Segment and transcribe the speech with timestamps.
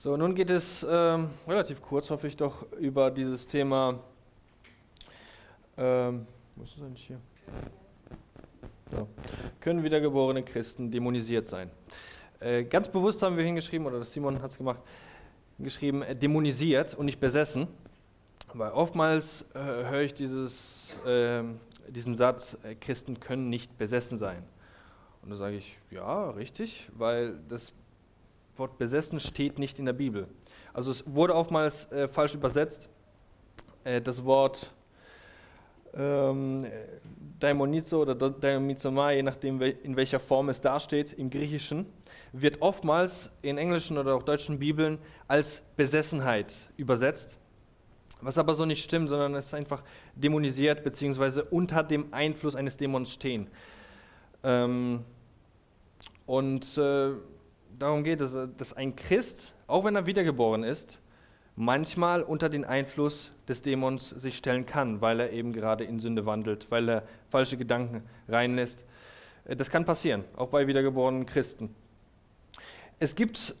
[0.00, 3.98] So, nun geht es ähm, relativ kurz, hoffe ich doch, über dieses Thema.
[5.76, 6.24] Ähm,
[6.54, 7.18] wo ist das eigentlich hier?
[8.92, 9.08] So.
[9.58, 11.68] Können wiedergeborene Christen dämonisiert sein?
[12.38, 14.78] Äh, ganz bewusst haben wir hingeschrieben, oder Simon hat es gemacht,
[15.58, 17.66] geschrieben, äh, dämonisiert und nicht besessen.
[18.54, 21.58] Weil oftmals äh, höre ich dieses, ähm,
[21.88, 24.44] diesen Satz, äh, Christen können nicht besessen sein.
[25.22, 27.72] Und da sage ich, ja, richtig, weil das
[28.58, 30.28] Wort besessen steht nicht in der Bibel.
[30.72, 32.88] Also es wurde oftmals äh, falsch übersetzt.
[33.84, 34.72] Äh, das Wort
[35.94, 36.66] ähm,
[37.40, 41.86] Daimonizo oder Daimizomai, je nachdem in welcher Form es dasteht, im Griechischen,
[42.32, 47.38] wird oftmals in englischen oder auch deutschen Bibeln als Besessenheit übersetzt.
[48.20, 49.82] Was aber so nicht stimmt, sondern es ist einfach
[50.16, 51.42] dämonisiert bzw.
[51.50, 53.48] unter dem Einfluss eines Dämons stehen.
[54.42, 55.04] Ähm,
[56.26, 57.12] und äh,
[57.78, 61.00] darum geht es, dass ein Christ, auch wenn er wiedergeboren ist,
[61.56, 66.24] manchmal unter den Einfluss des Dämons sich stellen kann, weil er eben gerade in Sünde
[66.24, 68.84] wandelt, weil er falsche Gedanken reinlässt.
[69.44, 71.74] Äh, das kann passieren, auch bei wiedergeborenen Christen.
[73.00, 73.54] Es gibt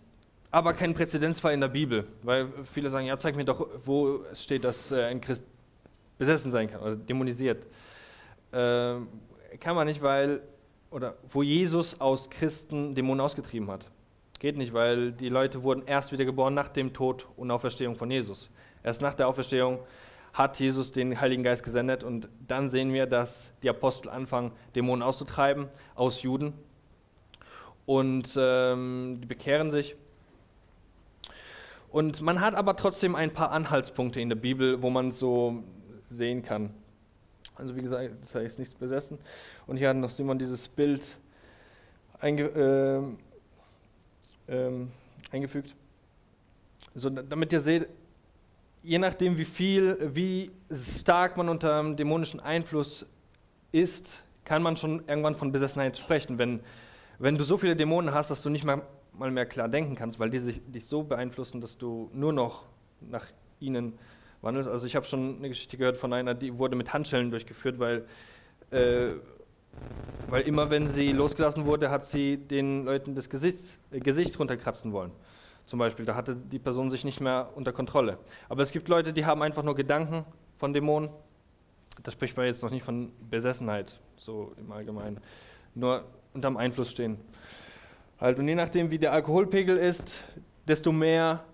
[0.50, 4.44] aber keinen Präzedenzfall in der Bibel, weil viele sagen, ja, zeig mir doch, wo es
[4.44, 5.44] steht, dass äh, ein Christ
[6.18, 7.66] besessen sein kann oder dämonisiert.
[8.52, 8.96] Äh,
[9.60, 10.42] kann man nicht, weil,
[10.90, 13.90] oder wo Jesus aus Christen Dämonen ausgetrieben hat.
[14.38, 18.10] Geht nicht, weil die Leute wurden erst wieder geboren nach dem Tod und Auferstehung von
[18.10, 18.50] Jesus.
[18.84, 19.80] Erst nach der Auferstehung
[20.32, 25.02] hat Jesus den Heiligen Geist gesendet und dann sehen wir, dass die Apostel anfangen, Dämonen
[25.02, 25.66] auszutreiben
[25.96, 26.52] aus Juden
[27.86, 29.96] und ähm, die bekehren sich.
[31.90, 35.64] Und man hat aber trotzdem ein paar Anhaltspunkte in der Bibel, wo man so
[36.10, 36.74] sehen kann.
[37.56, 39.18] Also wie gesagt, das heißt nichts besessen.
[39.66, 41.02] Und hier hat noch Simon dieses Bild
[42.20, 43.02] einge, äh,
[44.48, 44.90] ähm,
[45.30, 45.74] eingefügt.
[46.94, 47.88] So, damit ihr seht,
[48.82, 53.06] je nachdem, wie viel, wie stark man unter dem dämonischen Einfluss
[53.72, 56.38] ist, kann man schon irgendwann von Besessenheit sprechen.
[56.38, 56.60] Wenn,
[57.18, 58.82] wenn du so viele Dämonen hast, dass du nicht mal,
[59.12, 62.64] mal mehr klar denken kannst, weil die sich, dich so beeinflussen, dass du nur noch
[63.00, 63.26] nach
[63.60, 63.98] ihnen
[64.40, 64.68] wandelst.
[64.68, 68.06] Also ich habe schon eine Geschichte gehört von einer, die wurde mit Handschellen durchgeführt, weil
[68.70, 69.14] äh,
[70.28, 74.92] weil immer wenn sie losgelassen wurde, hat sie den Leuten das Gesicht, äh, Gesicht runterkratzen
[74.92, 75.12] wollen.
[75.66, 78.18] Zum Beispiel, da hatte die Person sich nicht mehr unter Kontrolle.
[78.48, 80.24] Aber es gibt Leute, die haben einfach nur Gedanken
[80.56, 81.10] von Dämonen.
[82.02, 85.18] Da spricht man jetzt noch nicht von Besessenheit, so im Allgemeinen.
[85.74, 87.18] Nur unterm Einfluss stehen.
[88.20, 90.24] Halt, und je nachdem, wie der Alkoholpegel ist,
[90.66, 91.44] desto mehr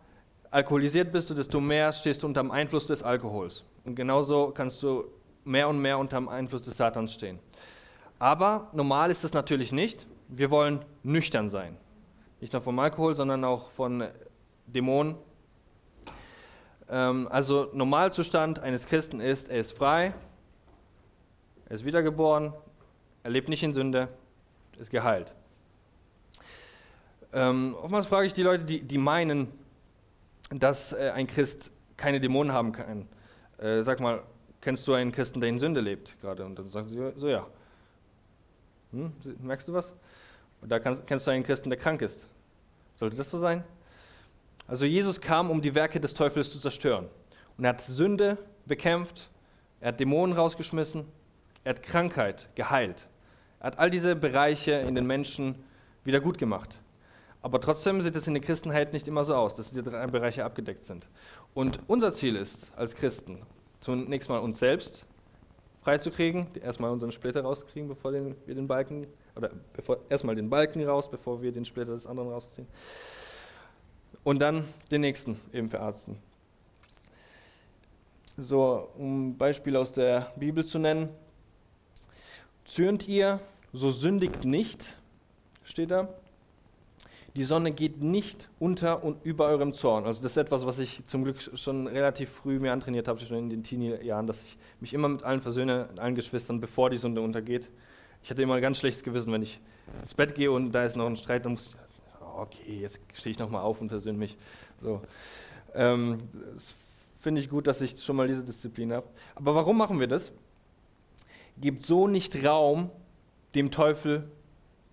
[0.50, 3.64] alkoholisiert bist du, desto mehr stehst du unter dem Einfluss des Alkohols.
[3.84, 5.04] Und genauso kannst du
[5.44, 7.38] mehr und mehr unter dem Einfluss des Satans stehen.
[8.18, 10.06] Aber normal ist es natürlich nicht.
[10.28, 11.76] Wir wollen nüchtern sein.
[12.40, 14.04] Nicht nur vom Alkohol, sondern auch von
[14.66, 15.16] Dämonen.
[16.88, 20.14] Ähm, also Normalzustand eines Christen ist, er ist frei,
[21.66, 22.52] er ist wiedergeboren,
[23.22, 24.08] er lebt nicht in Sünde,
[24.78, 25.34] ist geheilt.
[27.32, 29.48] Ähm, oftmals frage ich die Leute, die, die meinen,
[30.50, 33.08] dass äh, ein Christ keine Dämonen haben kann.
[33.58, 34.22] Äh, sag mal,
[34.60, 36.44] kennst du einen Christen, der in Sünde lebt gerade?
[36.44, 37.46] Und dann sagen sie so, ja.
[38.94, 39.92] Hm, merkst du was?
[40.60, 42.28] Und da kannst, kennst du einen Christen, der krank ist.
[42.94, 43.64] Sollte das so sein?
[44.68, 47.08] Also Jesus kam, um die Werke des Teufels zu zerstören.
[47.58, 49.28] Und er hat Sünde bekämpft,
[49.80, 51.06] er hat Dämonen rausgeschmissen,
[51.64, 53.06] er hat Krankheit geheilt.
[53.58, 55.56] Er hat all diese Bereiche in den Menschen
[56.04, 56.78] wieder gut gemacht.
[57.42, 60.44] Aber trotzdem sieht es in der Christenheit nicht immer so aus, dass diese drei Bereiche
[60.44, 61.08] abgedeckt sind.
[61.52, 63.42] Und unser Ziel ist als Christen,
[63.80, 65.04] zunächst mal uns selbst
[65.84, 69.06] freizukriegen, erstmal unseren Splitter rauskriegen, bevor den, wir den Balken,
[69.36, 72.66] oder bevor, erstmal den Balken raus, bevor wir den Splitter des anderen rausziehen.
[74.24, 76.16] Und dann den nächsten eben verarzten.
[78.38, 81.10] So, um ein Beispiel aus der Bibel zu nennen.
[82.64, 83.38] Zürnt ihr,
[83.74, 84.96] so sündigt nicht,
[85.64, 86.08] steht da.
[87.36, 90.04] Die Sonne geht nicht unter und über eurem Zorn.
[90.04, 93.36] Also das ist etwas, was ich zum Glück schon relativ früh mir antrainiert habe, schon
[93.36, 97.20] in den Teenie-Jahren, dass ich mich immer mit allen versöhne, allen Geschwistern, bevor die Sonne
[97.20, 97.70] untergeht.
[98.22, 99.60] Ich hatte immer ein ganz schlechtes Gewissen, wenn ich
[100.00, 101.76] ins Bett gehe und da ist noch ein Streit, dann muss ich,
[102.36, 104.36] okay, jetzt stehe ich nochmal auf und versöhne mich.
[104.80, 105.02] So.
[105.74, 106.18] Ähm,
[106.54, 106.76] das
[107.20, 109.08] finde ich gut, dass ich schon mal diese Disziplin habe.
[109.34, 110.30] Aber warum machen wir das?
[111.60, 112.90] Gebt so nicht Raum
[113.56, 114.30] dem Teufel,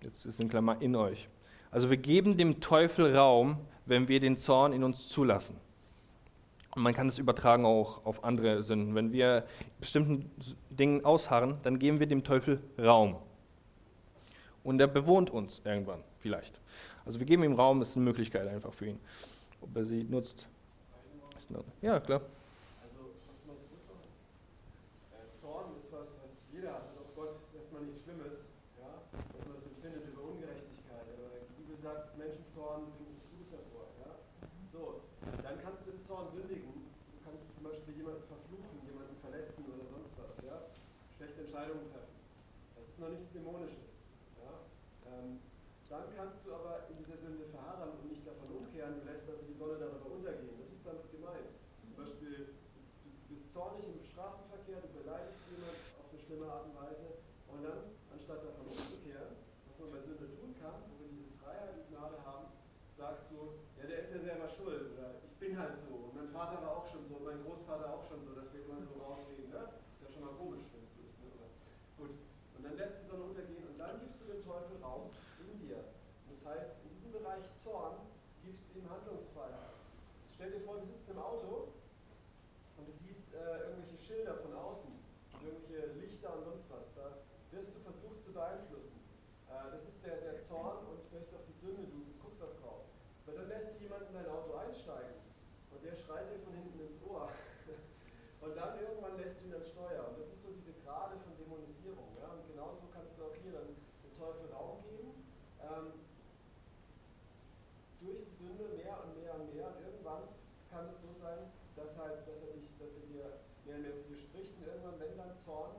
[0.02, 1.28] jetzt ist in Klammer, in euch.
[1.72, 5.56] Also wir geben dem Teufel Raum, wenn wir den Zorn in uns zulassen.
[6.74, 8.94] Und man kann es übertragen auch auf andere Sünden.
[8.94, 9.44] Wenn wir
[9.80, 10.30] bestimmten
[10.70, 13.16] Dingen ausharren, dann geben wir dem Teufel Raum.
[14.62, 16.60] Und er bewohnt uns irgendwann, vielleicht.
[17.04, 19.00] Also wir geben ihm Raum, ist eine Möglichkeit einfach für ihn.
[19.60, 20.46] ob er sie nutzt.
[21.82, 22.22] Ja, klar.
[22.80, 24.06] Also, jetzt mal zurückkommen.
[25.12, 26.94] Äh, Zorn ist was, was jeder hat.
[26.94, 28.48] Und auch Gott ist erstmal nichts Schlimmes,
[28.80, 29.02] ja?
[29.12, 31.04] dass man es empfindet über Ungerechtigkeit.
[31.12, 31.42] Aber
[32.12, 33.88] das Menschenzorn bringt nichts Gutes hervor.
[34.04, 34.20] Ja?
[34.68, 35.08] So,
[35.40, 36.92] dann kannst du im Zorn sündigen.
[37.08, 40.36] Du kannst zum Beispiel jemanden verfluchen, jemanden verletzen oder sonst was.
[40.44, 40.68] Ja?
[41.16, 42.12] Schlechte Entscheidungen treffen.
[42.76, 43.96] Das ist noch nichts Dämonisches.
[44.36, 44.68] Ja?
[45.08, 45.40] Ähm,
[45.88, 49.00] dann kannst du aber in dieser Sünde verharren und nicht davon umkehren.
[49.00, 50.60] Du lässt also die Sonne darüber untergehen.
[50.60, 51.48] Das ist damit gemeint.
[51.80, 52.60] Zum Beispiel,
[53.08, 57.64] du bist zornig im Straßenverkehr, du beleidigst jemanden auf eine schlimme Art und Weise und
[57.64, 61.88] dann, anstatt davon umzukehren, was man bei Sünde tun kann, wo wir diese Freiheit und
[61.88, 62.52] Gnade haben,
[62.90, 66.08] sagst du, ja, der ist ja selber schuld oder ich bin halt so.
[66.08, 68.80] Und mein Vater war auch schon so, mein Großvater auch schon so, dass wir immer
[68.80, 69.52] so rausreden.
[69.52, 69.68] Ne?
[69.92, 71.20] Ist ja schon mal komisch, wenn es so ist.
[71.20, 71.28] Ne?
[72.00, 72.16] Gut.
[72.56, 75.12] Und dann lässt die Sonne untergehen und dann gibst du dem Teufel Raum
[76.42, 78.02] das heißt, in diesem Bereich Zorn
[78.42, 79.78] gibst du ihm Handlungsfreiheit.
[80.18, 81.70] Jetzt stell dir vor, du sitzt im Auto
[82.76, 84.90] und du siehst äh, irgendwelche Schilder von außen,
[85.38, 86.92] irgendwelche Lichter und sonst was.
[86.98, 87.22] Da
[87.52, 88.98] wirst du versucht zu beeinflussen.
[89.46, 92.90] Äh, das ist der, der Zorn und vielleicht auch die Sünde, du guckst auch drauf.
[93.24, 95.22] Weil dann lässt du jemanden in dein Auto einsteigen
[95.70, 97.32] und der schreit dir von hinten ins Ohr.
[98.44, 100.12] Und dann irgendwann lässt du ihn ans Steuer.
[100.12, 102.12] Und das ist so diese Grade von Dämonisierung.
[102.20, 102.36] Ja?
[102.36, 105.24] Und genauso kannst du auch hier dann dem Teufel Raum geben.
[105.64, 106.04] Ähm,
[108.04, 110.28] durch die Sünde mehr und mehr und mehr und irgendwann
[110.68, 113.96] kann es so sein, dass, halt, dass, er, dich, dass er dir mehr und mehr
[113.96, 115.76] zu dir spricht und irgendwann, wenn dann Zorn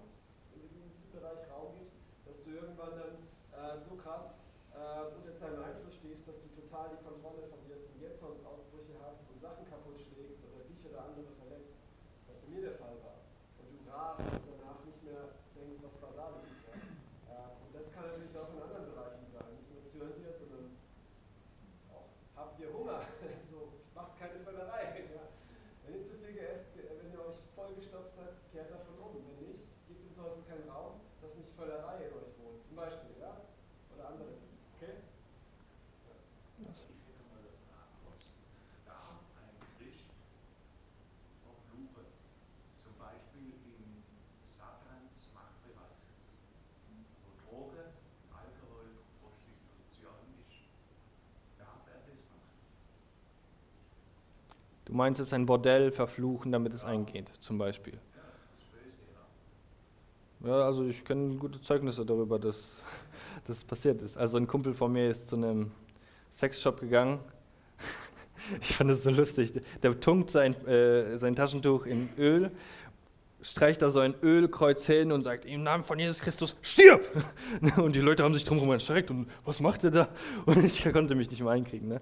[0.55, 3.13] in diesem Bereich Raum gibst, dass du irgendwann dann
[3.51, 4.39] äh, so krass
[4.73, 8.97] äh, unter seinem Einfluss stehst, dass du total die Kontrolle verlierst und jetzt sonst Ausbrüche
[9.03, 11.77] hast und Sachen kaputt schlägst oder dich oder andere verletzt,
[12.25, 13.21] was bei mir der Fall war.
[13.61, 16.49] Und du rast und danach nicht mehr denkst, was war da los.
[16.65, 16.73] Ja?
[16.73, 20.73] Äh, und das kann natürlich auch in anderen Bereichen sein, nicht nur zürnt dir, sondern
[22.35, 23.01] habt ihr Hunger?
[23.51, 25.05] So, macht keine Völlerei.
[25.13, 25.29] Ja.
[25.85, 29.21] Wenn ihr zu viel geäst, wenn ihr euch vollgestopft habt, kehrt davon um.
[29.21, 32.65] Wenn nicht, gebt dem Teufel keinen Raum, dass nicht Völlerei in euch wohnt.
[32.65, 33.37] Zum Beispiel, ja?
[33.93, 34.53] Oder andere Dinge.
[34.83, 34.95] Okay?
[36.09, 36.73] Ja.
[54.93, 57.97] Du meinst es ein Bordell verfluchen, damit es eingeht, zum Beispiel.
[60.45, 62.83] Ja, also ich kenne gute Zeugnisse darüber, dass
[63.47, 64.17] das passiert ist.
[64.17, 65.71] Also ein Kumpel von mir ist zu einem
[66.31, 67.19] Sexshop gegangen.
[68.61, 69.53] Ich fand es so lustig.
[69.81, 72.51] Der tunkt sein, äh, sein Taschentuch in Öl,
[73.41, 77.01] streicht da so ein Ölkreuz hin und sagt, im Namen von Jesus Christus, stirb!
[77.77, 80.09] Und die Leute haben sich drumherum erschreckt und was macht er da?
[80.45, 81.87] Und ich konnte mich nicht mehr einkriegen.
[81.87, 82.01] Ne?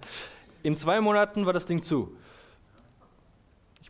[0.63, 2.17] In zwei Monaten war das Ding zu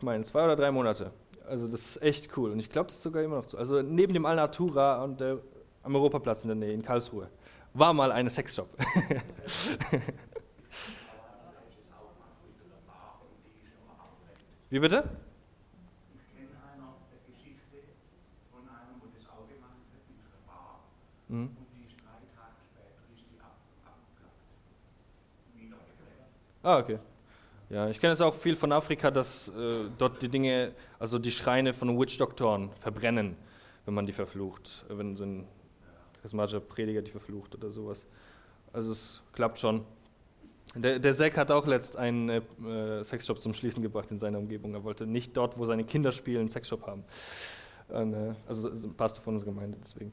[0.02, 1.12] ich meine, zwei oder drei Monate.
[1.48, 2.50] Also das ist echt cool.
[2.50, 3.56] Und ich glaube, das ist sogar immer noch so.
[3.56, 5.38] Also neben dem Alnatura und der,
[5.84, 7.28] am Europaplatz in der Nähe, in Karlsruhe,
[7.72, 8.68] war mal eine Sexshop.
[14.70, 15.08] Wie bitte?
[21.28, 21.56] Mhm.
[26.64, 26.98] Ah, okay.
[27.72, 31.30] Ja, ich kenne es auch viel von Afrika, dass äh, dort die Dinge, also die
[31.30, 33.34] Schreine von Witch-Doktoren verbrennen,
[33.86, 35.48] wenn man die verflucht, wenn so ein
[36.16, 38.04] charismatischer Prediger die verflucht oder sowas.
[38.74, 39.86] Also es klappt schon.
[40.74, 44.74] Der, der Zack hat auch letzt einen äh, Sexshop zum Schließen gebracht in seiner Umgebung.
[44.74, 47.04] Er wollte nicht dort, wo seine Kinder spielen, einen Sexshop haben.
[47.88, 50.12] Und, äh, also ein Pastor von unserer Gemeinde deswegen.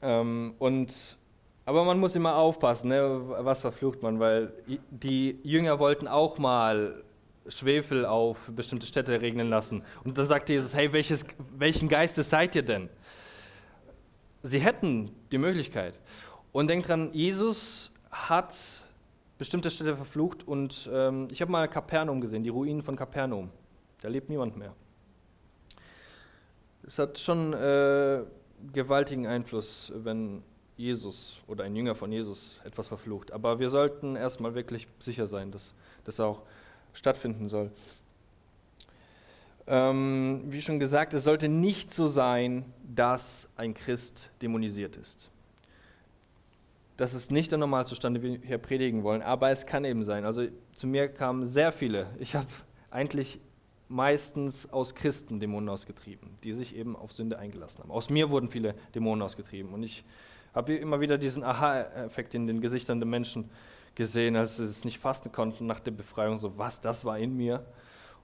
[0.00, 1.18] Ähm, und
[1.66, 3.22] aber man muss immer aufpassen, ne?
[3.40, 4.52] was verflucht man, weil
[4.90, 7.02] die Jünger wollten auch mal
[7.48, 9.82] Schwefel auf bestimmte Städte regnen lassen.
[10.04, 11.24] Und dann sagt Jesus, hey, welches,
[11.56, 12.88] welchen Geistes seid ihr denn?
[14.42, 16.00] Sie hätten die Möglichkeit.
[16.52, 18.54] Und denkt dran, Jesus hat
[19.38, 23.50] bestimmte Städte verflucht und ähm, ich habe mal Kapernaum gesehen, die Ruinen von Kapernaum.
[24.00, 24.74] Da lebt niemand mehr.
[26.86, 28.22] Es hat schon äh,
[28.72, 30.42] gewaltigen Einfluss, wenn
[30.76, 33.32] Jesus oder ein Jünger von Jesus etwas verflucht.
[33.32, 36.42] Aber wir sollten erstmal wirklich sicher sein, dass das auch
[36.92, 37.70] stattfinden soll.
[39.66, 45.30] Ähm, wie schon gesagt, es sollte nicht so sein, dass ein Christ dämonisiert ist.
[46.96, 50.24] Das ist nicht der Normalzustand, den wir hier predigen wollen, aber es kann eben sein.
[50.24, 52.06] Also zu mir kamen sehr viele.
[52.18, 52.46] Ich habe
[52.90, 53.40] eigentlich
[53.88, 57.90] meistens aus Christen Dämonen ausgetrieben, die sich eben auf Sünde eingelassen haben.
[57.90, 60.04] Aus mir wurden viele Dämonen ausgetrieben und ich
[60.54, 63.50] habe immer wieder diesen Aha-Effekt in den Gesichtern der Menschen
[63.94, 67.36] gesehen, als sie es nicht fasten konnten nach der Befreiung, so was, das war in
[67.36, 67.64] mir.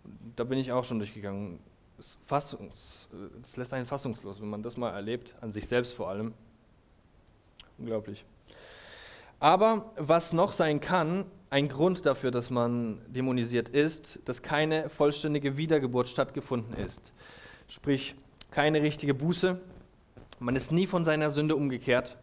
[0.04, 1.60] Und da bin ich auch schon durchgegangen.
[1.98, 3.08] Es, fassungs,
[3.42, 6.32] es lässt einen fassungslos, wenn man das mal erlebt, an sich selbst vor allem.
[7.78, 8.24] Unglaublich.
[9.38, 15.56] Aber was noch sein kann, ein Grund dafür, dass man dämonisiert ist, dass keine vollständige
[15.56, 17.12] Wiedergeburt stattgefunden ist.
[17.66, 18.14] Sprich,
[18.50, 19.60] keine richtige Buße.
[20.40, 22.16] Man ist nie von seiner Sünde umgekehrt.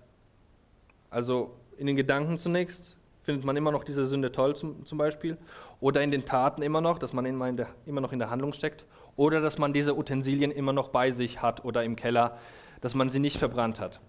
[1.11, 5.37] Also in den Gedanken zunächst findet man immer noch diese Sünde toll zum, zum Beispiel.
[5.79, 8.53] Oder in den Taten immer noch, dass man immer, der, immer noch in der Handlung
[8.53, 8.85] steckt.
[9.15, 12.39] Oder dass man diese Utensilien immer noch bei sich hat oder im Keller,
[12.81, 13.99] dass man sie nicht verbrannt hat.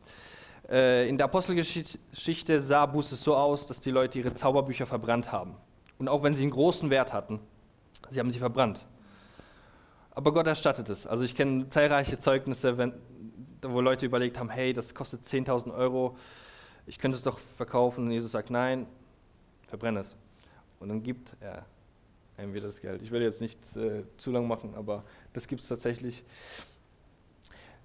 [0.71, 5.55] Äh, in der Apostelgeschichte sah Buße so aus, dass die Leute ihre Zauberbücher verbrannt haben.
[5.99, 7.41] Und auch wenn sie einen großen Wert hatten,
[8.09, 8.87] sie haben sie verbrannt.
[10.19, 11.07] Aber Gott erstattet es.
[11.07, 12.93] Also ich kenne zahlreiche Zeugnisse, wenn,
[13.63, 16.17] wo Leute überlegt haben, hey, das kostet 10.000 Euro,
[16.87, 18.07] ich könnte es doch verkaufen.
[18.07, 18.89] Und Jesus sagt, nein,
[19.69, 20.17] verbrenne es.
[20.81, 21.65] Und dann gibt er
[22.37, 23.01] einem das Geld.
[23.03, 26.25] Ich will jetzt nicht äh, zu lang machen, aber das gibt es tatsächlich.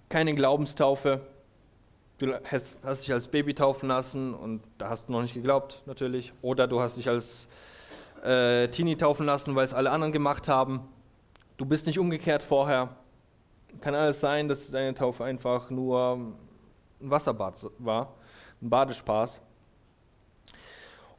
[0.10, 1.22] Keine Glaubenstaufe.
[2.18, 5.84] Du hast, hast, dich als Baby taufen lassen und da hast du noch nicht geglaubt,
[5.86, 6.34] natürlich.
[6.42, 7.48] Oder du hast dich als
[8.24, 10.90] äh, Teenie taufen lassen, weil es alle anderen gemacht haben.
[11.58, 12.96] Du bist nicht umgekehrt vorher.
[13.82, 16.18] Kann alles sein, dass deine Taufe einfach nur
[17.02, 18.14] ein Wasserbad war,
[18.62, 19.42] ein Badespaß.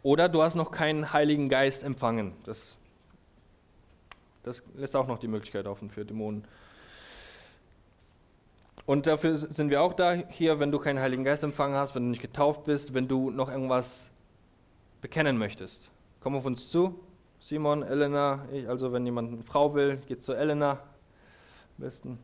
[0.03, 2.35] Oder du hast noch keinen Heiligen Geist empfangen.
[2.45, 2.77] Das,
[4.43, 6.45] das lässt auch noch die Möglichkeit offen für Dämonen.
[8.87, 12.03] Und dafür sind wir auch da hier, wenn du keinen Heiligen Geist empfangen hast, wenn
[12.03, 14.11] du nicht getauft bist, wenn du noch irgendwas
[15.01, 15.91] bekennen möchtest.
[16.21, 17.01] Komm auf uns zu.
[17.45, 20.71] Simon, Elena, ich, also wenn jemand eine Frau will, geht zu Elena.
[20.71, 20.79] Am
[21.77, 22.19] besten.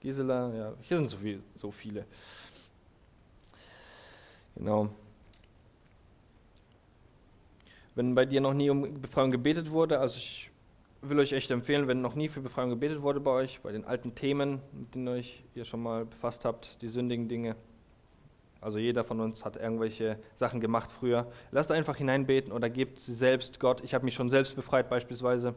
[0.00, 2.04] Gisela, ja, hier sind so, viel, so viele.
[4.56, 4.88] Genau.
[7.94, 10.50] Wenn bei dir noch nie um Befreiung gebetet wurde, also ich
[11.02, 13.84] will euch echt empfehlen, wenn noch nie für Befreiung gebetet wurde bei euch, bei den
[13.84, 17.54] alten Themen, mit denen euch ihr schon mal befasst habt, die sündigen Dinge.
[18.60, 21.26] Also jeder von uns hat irgendwelche Sachen gemacht früher.
[21.50, 23.82] Lasst einfach hineinbeten oder gebt sie selbst Gott.
[23.84, 25.54] Ich habe mich schon selbst befreit beispielsweise.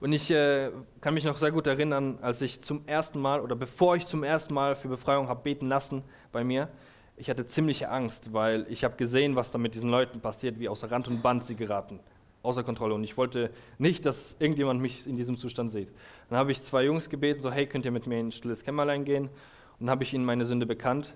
[0.00, 0.70] Und ich äh,
[1.00, 4.24] kann mich noch sehr gut erinnern, als ich zum ersten Mal oder bevor ich zum
[4.24, 6.68] ersten Mal für Befreiung habe beten lassen bei mir,
[7.16, 10.70] ich hatte ziemliche Angst, weil ich habe gesehen, was da mit diesen Leuten passiert, wie
[10.70, 12.00] außer Rand und Band sie geraten,
[12.42, 12.94] außer Kontrolle.
[12.94, 15.92] Und ich wollte nicht, dass irgendjemand mich in diesem Zustand sieht.
[16.30, 18.64] Dann habe ich zwei Jungs gebeten, so hey, könnt ihr mit mir in ein stilles
[18.64, 19.24] Kämmerlein gehen?
[19.24, 21.14] Und dann habe ich ihnen meine Sünde bekannt.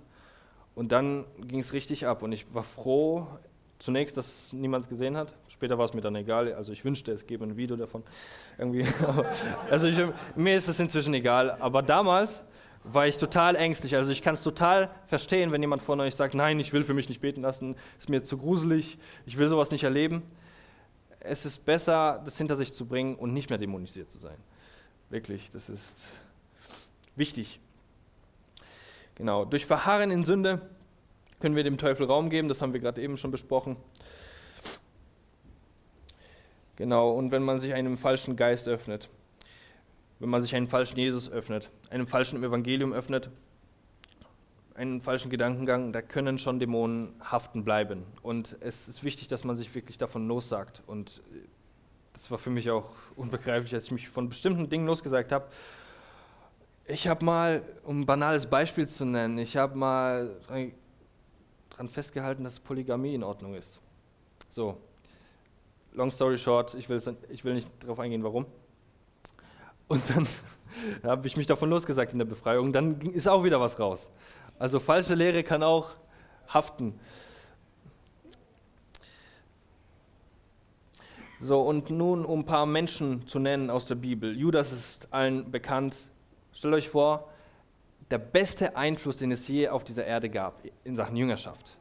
[0.75, 2.23] Und dann ging es richtig ab.
[2.23, 3.27] Und ich war froh,
[3.79, 5.35] zunächst, dass niemand es gesehen hat.
[5.49, 6.53] Später war es mir dann egal.
[6.55, 8.03] Also ich wünschte, es gäbe ein Video davon.
[8.59, 8.87] Irgendwie.
[9.71, 9.99] also ich,
[10.35, 11.53] mir ist es inzwischen egal.
[11.61, 12.43] Aber damals
[12.85, 13.97] war ich total ängstlich.
[13.97, 16.95] Also ich kann es total verstehen, wenn jemand von euch sagt, nein, ich will für
[16.95, 20.23] mich nicht beten lassen, ist mir zu gruselig, ich will sowas nicht erleben.
[21.21, 24.37] Es ist besser, das hinter sich zu bringen und nicht mehr dämonisiert zu sein.
[25.09, 25.97] Wirklich, das ist
[27.17, 27.61] wichtig.
[29.17, 30.61] Genau, durch Verharren in Sünde
[31.41, 33.77] können wir dem Teufel Raum geben, das haben wir gerade eben schon besprochen.
[36.77, 39.09] Genau, und wenn man sich einem falschen Geist öffnet
[40.25, 43.31] wenn man sich einen falschen Jesus öffnet, einem falschen Evangelium öffnet,
[44.75, 48.05] einen falschen Gedankengang, da können schon Dämonen haften bleiben.
[48.23, 50.83] Und es ist wichtig, dass man sich wirklich davon lossagt.
[50.87, 51.21] Und
[52.13, 55.47] das war für mich auch unbegreiflich, als ich mich von bestimmten Dingen losgesagt habe.
[56.87, 60.37] Ich habe mal, um ein banales Beispiel zu nennen, ich habe mal
[61.71, 63.81] daran festgehalten, dass Polygamie in Ordnung ist.
[64.51, 64.77] So,
[65.95, 67.01] long story short, ich will,
[67.31, 68.45] ich will nicht darauf eingehen, warum.
[69.89, 70.27] Und dann
[71.03, 72.71] habe ich mich davon losgesagt in der Befreiung.
[72.71, 74.11] Dann ist auch wieder was raus.
[74.59, 75.91] Also falsche Lehre kann auch
[76.49, 77.01] haften.
[81.41, 84.37] So, und nun um ein paar Menschen zu nennen aus der Bibel.
[84.37, 86.11] Judas ist allen bekannt.
[86.55, 87.29] Stellt euch vor,
[88.11, 91.77] der beste Einfluss, den es je auf dieser Erde gab in Sachen Jüngerschaft.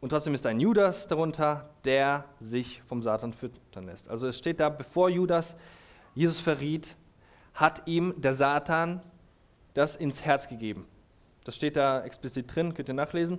[0.00, 4.08] Und trotzdem ist ein Judas darunter, der sich vom Satan füttern lässt.
[4.08, 5.56] Also es steht da, bevor Judas
[6.14, 6.96] Jesus verriet,
[7.54, 9.02] hat ihm der Satan
[9.74, 10.86] das ins Herz gegeben.
[11.44, 13.38] Das steht da explizit drin, könnt ihr nachlesen.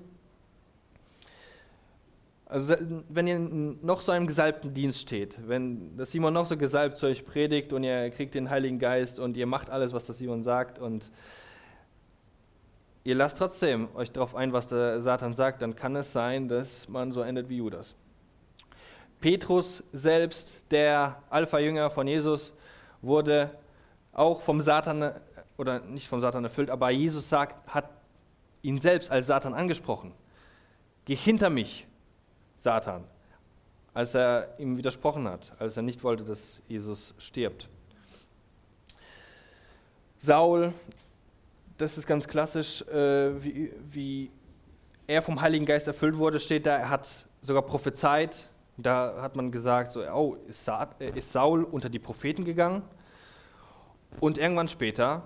[2.49, 2.75] Also
[3.09, 7.07] wenn ihr noch so einem gesalbten Dienst steht, wenn das Simon noch so gesalbt zu
[7.07, 10.43] euch predigt und ihr kriegt den Heiligen Geist und ihr macht alles, was das Simon
[10.43, 11.11] sagt und
[13.03, 16.87] ihr lasst trotzdem euch darauf ein, was der Satan sagt, dann kann es sein, dass
[16.87, 17.95] man so endet wie Judas.
[19.19, 22.53] Petrus selbst, der Alpha-Jünger von Jesus,
[23.01, 23.51] wurde
[24.13, 25.11] auch vom Satan,
[25.57, 27.89] oder nicht vom Satan erfüllt, aber Jesus sagt, hat
[28.61, 30.13] ihn selbst als Satan angesprochen.
[31.03, 31.87] Geh hinter mich,
[32.57, 33.03] Satan,
[33.93, 37.69] als er ihm widersprochen hat, als er nicht wollte, dass Jesus stirbt.
[40.19, 40.73] Saul,
[41.77, 44.31] das ist ganz klassisch, äh, wie, wie
[45.05, 48.49] er vom Heiligen Geist erfüllt wurde, steht da, er hat sogar prophezeit.
[48.79, 52.83] Da hat man gesagt, so, oh, ist, äh, Saul unter die Propheten gegangen?
[54.19, 55.23] Und irgendwann später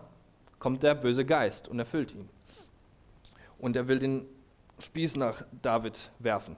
[0.59, 2.29] kommt der böse Geist und erfüllt ihn.
[3.59, 4.25] Und er will den
[4.79, 6.55] Spieß nach David werfen.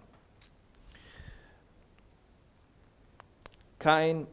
[3.84, 4.28] Kein,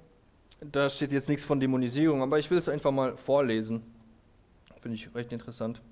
[0.61, 3.83] da steht jetzt nichts von Dämonisierung, aber ich will es einfach mal vorlesen.
[4.80, 5.83] Finde ich recht interessant.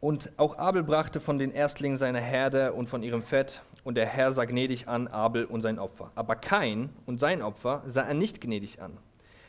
[0.00, 4.06] Und auch Abel brachte von den Erstlingen seiner Herde und von ihrem Fett, und der
[4.06, 6.12] Herr sah gnädig an Abel und sein Opfer.
[6.14, 8.96] Aber Kain und sein Opfer sah er nicht gnädig an.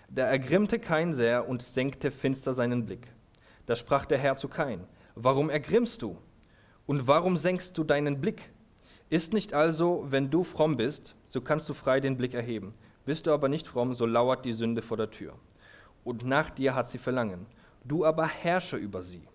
[0.09, 3.07] Da ergrimmte Kain sehr und senkte finster seinen Blick.
[3.67, 4.81] Da sprach der Herr zu Kain,
[5.15, 6.17] Warum ergrimmst du?
[6.85, 8.49] Und warum senkst du deinen Blick?
[9.09, 12.71] Ist nicht also, wenn du fromm bist, so kannst du frei den Blick erheben.
[13.05, 15.33] Bist du aber nicht fromm, so lauert die Sünde vor der Tür.
[16.03, 17.45] Und nach dir hat sie Verlangen.
[17.83, 19.27] Du aber herrsche über sie.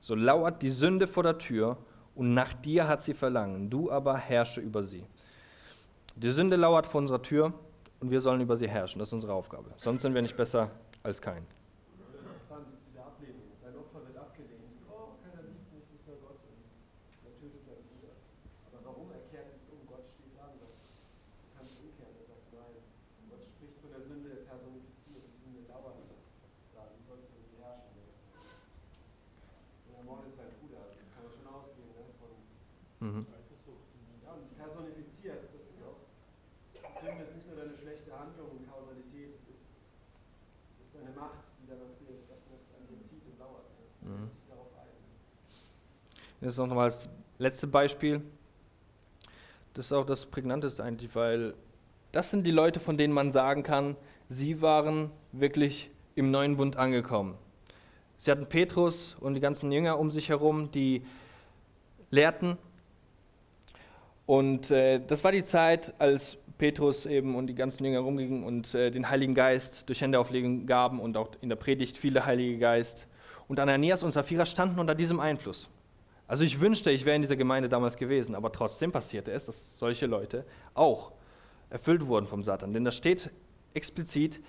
[0.00, 1.78] So lauert die Sünde vor der Tür
[2.14, 3.70] und nach dir hat sie Verlangen.
[3.70, 5.04] Du aber herrsche über sie.
[6.16, 7.54] Die Sünde lauert vor unserer Tür
[8.00, 8.98] und wir sollen über sie herrschen.
[8.98, 9.70] Das ist unsere Aufgabe.
[9.78, 10.70] Sonst sind wir nicht besser
[11.02, 11.46] als kein.
[33.02, 33.26] Mhm.
[34.22, 36.06] Ja, und personifiziert, das ist auch,
[37.02, 39.82] Sünde ist nicht nur eine schlechte Handlung und Kausalität, es ist,
[40.78, 43.66] es ist eine Macht, die dann an dir zieht und dauert.
[43.74, 44.06] Ja.
[44.06, 44.30] Mhm.
[44.30, 44.94] sich darauf ein.
[46.42, 47.08] Ist noch mal das
[47.38, 48.20] letzte Beispiel.
[49.74, 51.54] Das ist auch das prägnanteste eigentlich, weil
[52.10, 53.96] das sind die Leute, von denen man sagen kann,
[54.28, 57.36] sie waren wirklich im neuen Bund angekommen.
[58.18, 61.06] Sie hatten Petrus und die ganzen Jünger um sich herum, die
[62.10, 62.58] lehrten
[64.26, 68.74] und äh, das war die Zeit, als Petrus eben und die ganzen Jünger rumgingen und
[68.74, 73.06] äh, den Heiligen Geist durch Händeauflegen gaben und auch in der Predigt viele Heilige Geist.
[73.46, 75.68] Und Ananias und Sapphira standen unter diesem Einfluss.
[76.32, 79.78] Also ich wünschte, ich wäre in dieser Gemeinde damals gewesen, aber trotzdem passierte es, dass
[79.78, 81.12] solche Leute auch
[81.68, 82.72] erfüllt wurden vom Satan.
[82.72, 83.28] Denn da steht
[83.74, 84.40] explizit,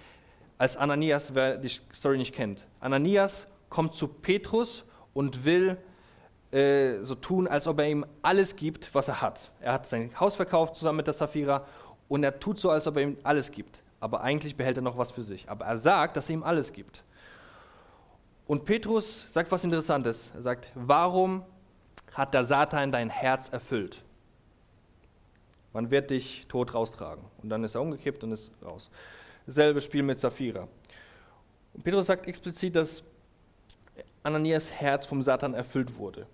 [0.58, 5.76] als Ananias, wer die Story nicht kennt, Ananias kommt zu Petrus und will
[6.52, 9.52] äh, so tun, als ob er ihm alles gibt, was er hat.
[9.60, 11.68] Er hat sein Haus verkauft zusammen mit der Saphira
[12.08, 13.84] und er tut so, als ob er ihm alles gibt.
[14.00, 15.50] Aber eigentlich behält er noch was für sich.
[15.50, 17.04] Aber er sagt, dass er ihm alles gibt.
[18.48, 20.32] Und Petrus sagt was Interessantes.
[20.34, 21.44] Er sagt, warum
[22.14, 24.04] hat der Satan dein Herz erfüllt?
[25.74, 27.26] Man wird dich tot raustragen.
[27.42, 28.92] Und dann ist er umgekippt und ist raus.
[29.46, 30.68] Dasselbe Spiel mit Saphira.
[31.74, 33.04] Und Petrus sagt explizit, dass
[34.22, 36.28] Ananias Herz vom Satan erfüllt wurde.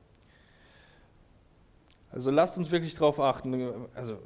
[2.11, 3.87] Also lasst uns wirklich darauf achten.
[3.95, 4.19] Also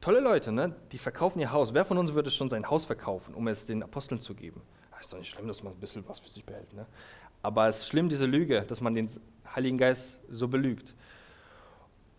[0.00, 0.74] tolle Leute, ne?
[0.92, 1.74] die verkaufen ihr Haus.
[1.74, 4.62] Wer von uns würde schon sein Haus verkaufen, um es den Aposteln zu geben?
[4.90, 6.72] Das ist doch nicht schlimm, dass man ein bisschen was für sich behält.
[6.72, 6.86] Ne?
[7.46, 9.08] Aber es ist schlimm, diese Lüge, dass man den
[9.54, 10.96] Heiligen Geist so belügt.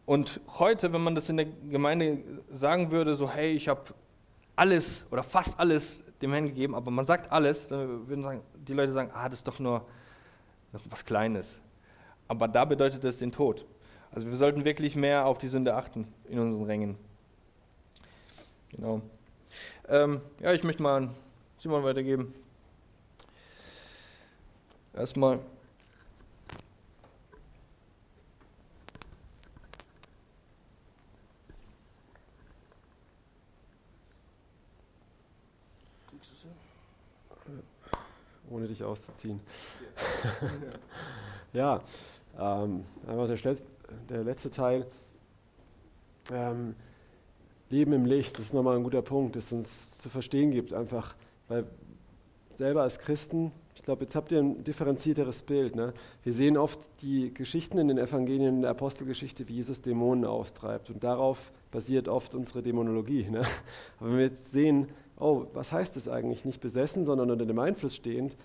[0.05, 3.93] Und heute, wenn man das in der Gemeinde sagen würde, so hey, ich habe
[4.55, 8.71] alles oder fast alles dem Herrn gegeben, aber man sagt alles, dann würden sagen, die
[8.71, 9.85] Leute sagen, ah, das ist doch nur
[10.71, 11.59] was Kleines.
[12.29, 13.65] Aber da bedeutet es den Tod.
[14.13, 16.95] Also wir sollten wirklich mehr auf die Sünde achten in unseren Rängen.
[18.69, 19.01] Genau.
[19.89, 21.09] Ähm, ja, ich möchte mal
[21.57, 22.33] Simon weitergeben.
[24.97, 25.39] Erstmal.
[38.49, 39.39] Ohne dich auszuziehen.
[41.53, 41.81] ja,
[42.39, 43.37] ähm, einfach der
[44.09, 44.87] der letzte Teil,
[46.31, 46.75] ähm,
[47.69, 51.13] Leben im Licht, das ist nochmal ein guter Punkt, das uns zu verstehen gibt, einfach,
[51.49, 51.67] weil
[52.55, 55.75] selber als Christen, ich glaube, jetzt habt ihr ein differenzierteres Bild.
[55.75, 55.93] Ne?
[56.23, 60.89] Wir sehen oft die Geschichten in den Evangelien, in der Apostelgeschichte, wie Jesus Dämonen austreibt
[60.89, 63.27] und darauf basiert oft unsere Dämonologie.
[63.29, 63.41] Ne?
[63.99, 64.87] Aber wenn wir jetzt sehen,
[65.19, 66.43] oh, was heißt das eigentlich?
[66.43, 68.35] Nicht besessen, sondern unter dem Einfluss stehend,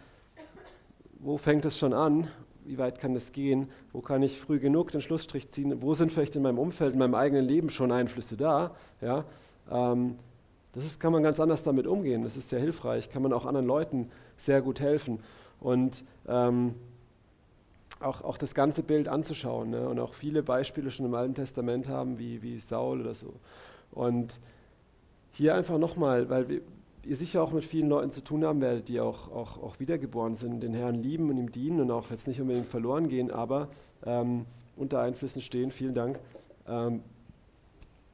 [1.18, 2.28] wo fängt es schon an
[2.64, 6.12] wie weit kann das gehen, wo kann ich früh genug den Schlussstrich ziehen, wo sind
[6.12, 8.76] vielleicht in meinem Umfeld, in meinem eigenen Leben schon Einflüsse da.
[9.00, 9.24] Ja?
[9.68, 10.16] Ähm,
[10.72, 13.44] das ist, kann man ganz anders damit umgehen, das ist sehr hilfreich, kann man auch
[13.44, 15.20] anderen Leuten sehr gut helfen.
[15.61, 16.74] Und ähm,
[18.00, 19.88] auch, auch das ganze Bild anzuschauen ne?
[19.88, 23.35] und auch viele Beispiele schon im Alten Testament haben, wie, wie Saul oder so.
[23.92, 24.40] Und
[25.32, 26.61] hier einfach nochmal, weil wir,
[27.04, 30.35] ihr sicher auch mit vielen Leuten zu tun haben werdet, die auch, auch, auch wiedergeboren
[30.35, 33.68] sind, den Herrn lieben und ihm dienen und auch jetzt nicht unbedingt verloren gehen, aber
[34.04, 35.70] ähm, unter Einflüssen stehen.
[35.70, 36.18] Vielen Dank.
[36.66, 37.00] Ähm,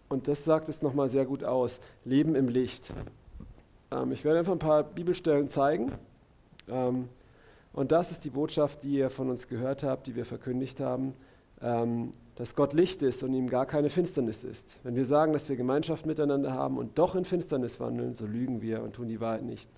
[0.08, 1.80] und das sagt es nochmal sehr gut aus.
[2.04, 2.92] Leben im Licht.
[3.90, 5.92] Ähm, ich werde einfach ein paar Bibelstellen zeigen.
[6.68, 7.08] Ähm,
[7.72, 11.14] und das ist die Botschaft, die ihr von uns gehört habt, die wir verkündigt haben,
[11.60, 14.78] ähm, dass Gott Licht ist und ihm gar keine Finsternis ist.
[14.82, 18.62] Wenn wir sagen, dass wir Gemeinschaft miteinander haben und doch in Finsternis wandeln, so lügen
[18.62, 19.68] wir und tun die Wahrheit nicht.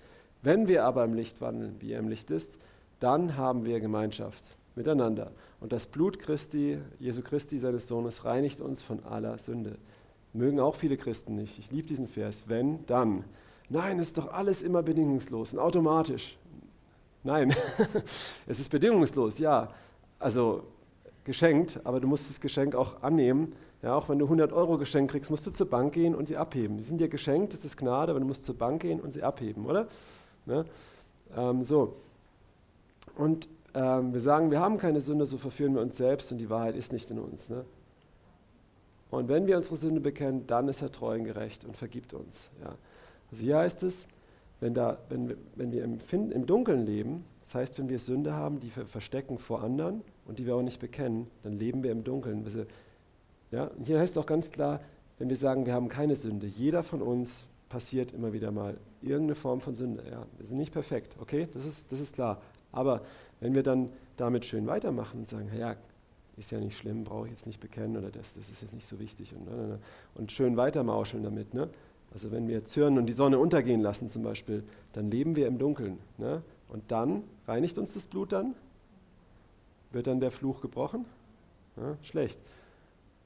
[0.41, 2.59] Wenn wir aber im Licht wandeln, wie er im Licht ist,
[2.99, 4.43] dann haben wir Gemeinschaft
[4.75, 5.31] miteinander.
[5.59, 9.77] Und das Blut Christi, Jesu Christi, seines Sohnes, reinigt uns von aller Sünde.
[10.33, 11.59] Mögen auch viele Christen nicht.
[11.59, 12.43] Ich liebe diesen Vers.
[12.47, 13.23] Wenn, dann.
[13.69, 16.37] Nein, es ist doch alles immer bedingungslos und automatisch.
[17.23, 17.53] Nein,
[18.47, 19.69] es ist bedingungslos, ja.
[20.19, 20.63] Also
[21.23, 23.53] geschenkt, aber du musst das Geschenk auch annehmen.
[23.81, 26.37] Ja, auch wenn du 100 Euro geschenkt kriegst, musst du zur Bank gehen und sie
[26.37, 26.77] abheben.
[26.77, 29.23] Die sind dir geschenkt, das ist Gnade, aber du musst zur Bank gehen und sie
[29.23, 29.87] abheben, oder?
[30.45, 30.65] Ne?
[31.35, 31.95] Ähm, so.
[33.15, 36.49] Und ähm, wir sagen, wir haben keine Sünde, so verführen wir uns selbst und die
[36.49, 37.49] Wahrheit ist nicht in uns.
[37.49, 37.65] Ne?
[39.11, 42.49] Und wenn wir unsere Sünde bekennen, dann ist er treu und gerecht und vergibt uns.
[42.61, 42.75] Ja.
[43.29, 44.07] Also hier heißt es,
[44.61, 45.99] wenn, da, wenn, wir, wenn wir im,
[46.31, 50.39] im Dunkeln leben, das heißt, wenn wir Sünde haben, die wir verstecken vor anderen und
[50.39, 52.45] die wir auch nicht bekennen, dann leben wir im Dunkeln.
[53.51, 54.79] Ja, und hier heißt es auch ganz klar,
[55.19, 59.35] wenn wir sagen, wir haben keine Sünde, jeder von uns passiert immer wieder mal irgendeine
[59.35, 60.03] Form von Sünde.
[60.09, 61.47] Ja, wir sind nicht perfekt, okay?
[61.53, 62.41] Das ist, das ist klar.
[62.71, 63.01] Aber
[63.39, 65.75] wenn wir dann damit schön weitermachen und sagen, ja,
[66.37, 68.87] ist ja nicht schlimm, brauche ich jetzt nicht bekennen oder das, das ist jetzt nicht
[68.87, 69.79] so wichtig und, ne, ne, ne,
[70.15, 71.53] und schön weitermauscheln damit.
[71.53, 71.69] Ne?
[72.13, 74.63] Also wenn wir zürnen und die Sonne untergehen lassen zum Beispiel,
[74.93, 75.97] dann leben wir im Dunkeln.
[76.17, 76.41] Ne?
[76.69, 78.55] Und dann reinigt uns das Blut dann?
[79.91, 81.05] Wird dann der Fluch gebrochen?
[81.77, 82.39] Ja, schlecht.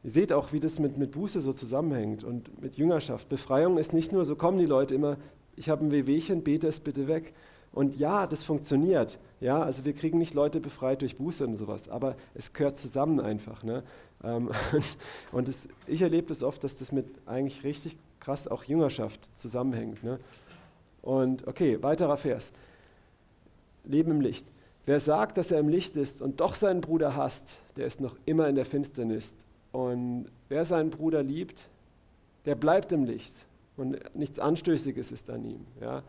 [0.03, 3.27] Ihr seht auch, wie das mit, mit Buße so zusammenhängt und mit Jüngerschaft.
[3.27, 5.17] Befreiung ist nicht nur, so kommen die Leute immer,
[5.55, 7.33] ich habe ein Wehwehchen, bete es bitte weg.
[7.75, 9.19] Und ja, das funktioniert.
[9.41, 13.19] Ja, also wir kriegen nicht Leute befreit durch Buße und sowas, aber es gehört zusammen
[13.19, 13.63] einfach.
[13.63, 13.83] Ne?
[14.23, 14.49] Ähm,
[15.33, 20.03] und das, ich erlebe das oft, dass das mit eigentlich richtig krass auch Jüngerschaft zusammenhängt.
[20.05, 20.19] Ne?
[21.01, 22.53] Und okay, weiterer Vers.
[23.83, 24.47] Leben im Licht.
[24.85, 28.15] Wer sagt, dass er im Licht ist und doch seinen Bruder hasst, der ist noch
[28.25, 29.35] immer in der Finsternis.
[29.73, 31.67] Und wer seinen Bruder liebt,
[32.45, 33.33] der bleibt im Licht
[33.75, 35.65] und nichts Anstößiges ist an ihm.
[35.81, 36.03] Ja?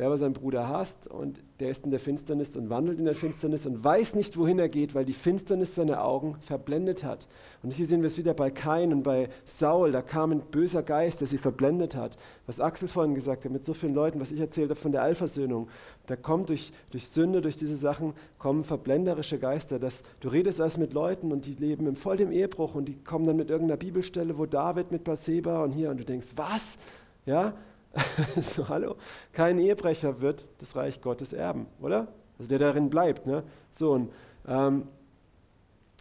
[0.00, 3.12] Wer aber seinen Bruder hasst und der ist in der Finsternis und wandelt in der
[3.12, 7.28] Finsternis und weiß nicht, wohin er geht, weil die Finsternis seine Augen verblendet hat.
[7.62, 9.92] Und hier sehen wir es wieder bei Kain und bei Saul.
[9.92, 12.16] Da kam ein böser Geist, der sie verblendet hat.
[12.46, 15.02] Was Axel vorhin gesagt hat, mit so vielen Leuten, was ich erzählt habe von der
[15.02, 15.68] Allversöhnung.
[16.06, 19.78] Da kommt durch, durch Sünde, durch diese Sachen, kommen verblenderische Geister.
[19.78, 22.96] Dass du redest erst mit Leuten und die leben im voll dem Ehebruch und die
[23.04, 26.78] kommen dann mit irgendeiner Bibelstelle, wo David mit Bathseba und hier und du denkst, was?
[27.26, 27.52] Ja,
[28.40, 28.96] so, hallo?
[29.32, 32.08] Kein Ehebrecher wird das Reich Gottes erben, oder?
[32.38, 33.26] Also der darin bleibt.
[33.26, 33.42] Ne?
[33.70, 34.12] So, und,
[34.46, 34.88] ähm,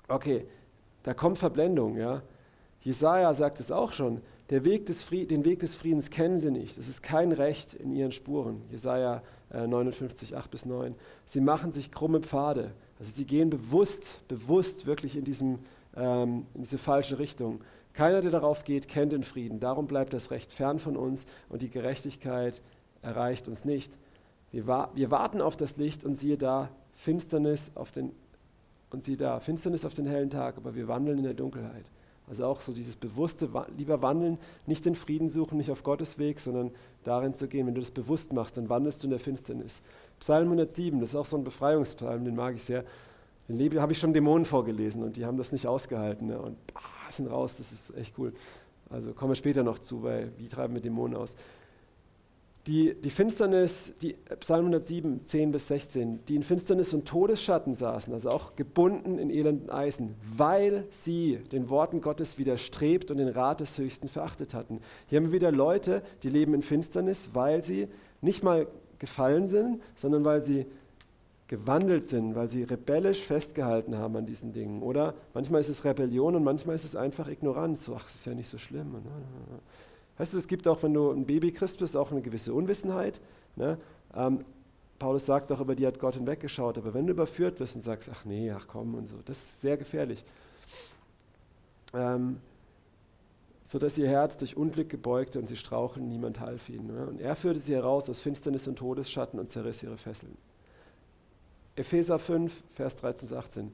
[0.08, 0.46] okay,
[1.04, 1.98] da kommt Verblendung.
[1.98, 2.22] Ja?
[2.82, 4.22] Jesaja sagt es auch schon.
[4.50, 6.78] Der Weg des den Weg des Friedens kennen sie nicht.
[6.78, 8.64] Es ist kein Recht in ihren Spuren.
[8.72, 9.22] Jesaja
[9.52, 10.96] äh, 59, 8 bis 9.
[11.26, 12.72] Sie machen sich krumme Pfade.
[12.98, 15.60] Also sie gehen bewusst, bewusst wirklich in, diesem,
[15.96, 17.62] ähm, in diese falsche Richtung.
[18.00, 19.60] Keiner, der darauf geht, kennt den Frieden.
[19.60, 22.62] Darum bleibt das Recht fern von uns und die Gerechtigkeit
[23.02, 23.98] erreicht uns nicht.
[24.54, 28.14] Wir, wa wir warten auf das Licht und siehe da, Finsternis auf den
[28.90, 31.92] und siehe da, Finsternis auf den hellen Tag, aber wir wandeln in der Dunkelheit.
[32.30, 36.40] Also auch so dieses bewusste, lieber wandeln, nicht den Frieden suchen, nicht auf Gottes Weg,
[36.40, 36.72] sondern
[37.04, 37.68] darin zu gehen.
[37.68, 39.82] Wenn du das bewusst machst, dann wandelst du in der Finsternis.
[40.22, 42.86] Psalm 107, das ist auch so ein Befreiungspsalm, den mag ich sehr.
[43.50, 46.28] Den habe ich schon Dämonen vorgelesen und die haben das nicht ausgehalten.
[46.28, 46.40] Ne?
[46.40, 48.34] Und ah, sind raus, das ist echt cool.
[48.90, 51.36] Also kommen wir später noch zu, weil wie treiben wir Dämonen aus?
[52.68, 58.14] Die, die Finsternis, die Psalm 107, 10 bis 16, die in Finsternis und Todesschatten saßen,
[58.14, 63.62] also auch gebunden in elenden Eisen, weil sie den Worten Gottes widerstrebt und den Rat
[63.62, 64.82] des Höchsten verachtet hatten.
[65.08, 67.88] Hier haben wir wieder Leute, die leben in Finsternis, weil sie
[68.22, 68.68] nicht mal
[69.00, 70.66] gefallen sind, sondern weil sie
[71.50, 74.84] gewandelt sind, weil sie rebellisch festgehalten haben an diesen Dingen.
[74.84, 77.86] Oder manchmal ist es Rebellion und manchmal ist es einfach Ignoranz.
[77.86, 78.96] So, ach, das ist ja nicht so schlimm.
[80.18, 83.20] Weißt du, es gibt auch, wenn du ein Baby Christ bist, auch eine gewisse Unwissenheit.
[83.56, 83.80] Ne?
[84.16, 84.46] Ähm,
[85.00, 86.78] Paulus sagt auch, über die hat Gott hinweggeschaut.
[86.78, 89.62] Aber wenn du überführt wirst und sagst, ach nee, ach komm und so, das ist
[89.62, 90.24] sehr gefährlich.
[91.96, 92.38] Ähm,
[93.64, 96.88] so dass ihr Herz durch Unglück gebeugte und sie straucheln, niemand half ihnen.
[96.88, 97.08] Ne?
[97.08, 100.38] Und er führte sie heraus aus Finsternis und Todesschatten und zerriss ihre Fesseln.
[101.80, 103.72] Epheser 5, Vers 13 bis 18.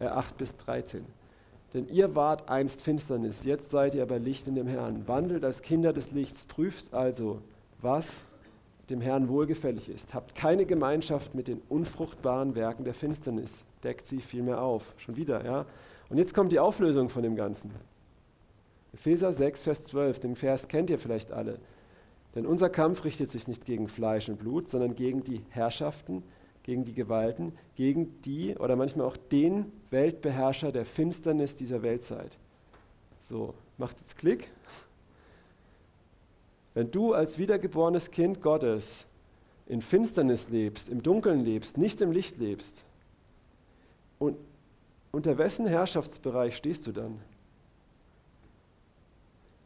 [0.00, 1.04] äh, 8 bis 13.
[1.74, 5.06] Denn ihr wart einst Finsternis, jetzt seid ihr aber Licht in dem Herrn.
[5.06, 7.40] Wandelt als Kinder des Lichts, prüft also,
[7.80, 8.24] was
[8.90, 10.14] dem Herrn wohlgefällig ist.
[10.14, 13.64] Habt keine Gemeinschaft mit den unfruchtbaren Werken der Finsternis.
[13.84, 14.94] Deckt sie vielmehr auf.
[14.96, 15.66] Schon wieder, ja.
[16.08, 17.70] Und jetzt kommt die Auflösung von dem Ganzen.
[18.92, 21.58] Epheser 6, Vers 12, den Vers kennt ihr vielleicht alle.
[22.34, 26.22] Denn unser Kampf richtet sich nicht gegen Fleisch und Blut, sondern gegen die Herrschaften,
[26.62, 32.38] gegen die Gewalten, gegen die oder manchmal auch den Weltbeherrscher der Finsternis dieser Weltzeit.
[33.20, 34.48] So, macht jetzt Klick.
[36.74, 39.06] Wenn du als wiedergeborenes Kind Gottes
[39.66, 42.84] in Finsternis lebst, im Dunkeln lebst, nicht im Licht lebst,
[44.18, 44.36] und
[45.10, 47.20] unter wessen Herrschaftsbereich stehst du dann?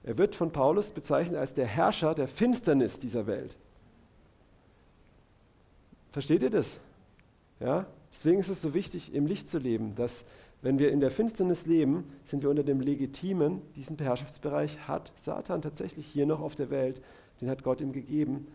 [0.02, 3.56] Er wird von Paulus bezeichnet als der Herrscher der Finsternis dieser Welt.
[6.16, 6.81] Versteht ihr das?
[7.61, 7.85] Ja?
[8.11, 10.24] Deswegen ist es so wichtig, im Licht zu leben, dass
[10.62, 15.61] wenn wir in der Finsternis leben, sind wir unter dem legitimen, diesen Herrschaftsbereich hat Satan
[15.61, 17.02] tatsächlich hier noch auf der Welt,
[17.42, 18.46] den hat Gott ihm gegeben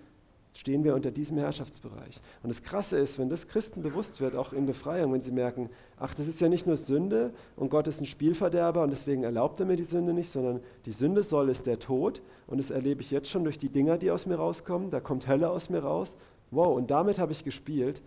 [0.54, 2.19] stehen wir unter diesem Herrschaftsbereich.
[2.43, 5.69] Und das Krasse ist, wenn das Christen bewusst wird, auch in Befreiung, wenn sie merken,
[5.97, 9.60] ach, das ist ja nicht nur Sünde und Gott ist ein Spielverderber und deswegen erlaubt
[9.60, 13.02] er mir die Sünde nicht, sondern die Sünde soll ist der Tod und das erlebe
[13.02, 15.80] ich jetzt schon durch die Dinger, die aus mir rauskommen, da kommt Hölle aus mir
[15.80, 16.17] raus.
[16.52, 18.02] Wow, und damit habe ich gespielt.